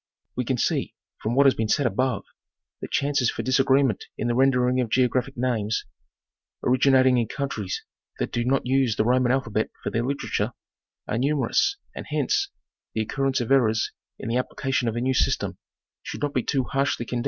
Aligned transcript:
We 0.35 0.45
can 0.45 0.57
see, 0.57 0.95
from 1.21 1.35
what 1.35 1.45
has 1.45 1.53
been 1.53 1.67
said 1.67 1.85
above, 1.85 2.23
that 2.81 2.89
chances 2.89 3.29
for 3.29 3.43
disagreement 3.43 4.05
in 4.17 4.27
the 4.27 4.33
rendering 4.33 4.81
of 4.81 4.89
geographic 4.89 5.37
names, 5.37 5.85
originating 6.63 7.19
in 7.19 7.27
countries 7.27 7.83
that 8.17 8.31
do 8.31 8.43
not 8.43 8.65
use 8.65 8.95
the 8.95 9.05
Roman 9.05 9.31
alphabet 9.31 9.69
for 9.83 9.91
their 9.91 10.03
litera 10.03 10.29
ture, 10.35 10.53
are 11.07 11.19
numerous, 11.19 11.77
and 11.93 12.07
hence, 12.07 12.49
the 12.95 13.01
occurrence 13.01 13.41
of 13.41 13.51
errors 13.51 13.91
in 14.17 14.27
the 14.27 14.37
application 14.37 14.87
of 14.87 14.95
a 14.95 15.01
new 15.01 15.13
system 15.13 15.59
should 16.01 16.23
not 16.23 16.33
be 16.33 16.41
too 16.41 16.63
harshly 16.63 16.69
con 16.69 16.69
22 16.69 16.71
National 16.71 16.71
Geographic 16.71 17.11
Magazine. 17.11 17.19